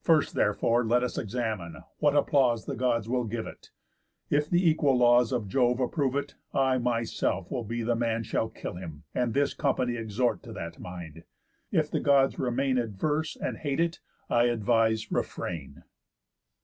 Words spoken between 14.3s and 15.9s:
advise, refrain."